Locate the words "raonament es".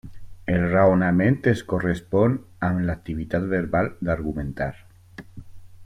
0.69-1.61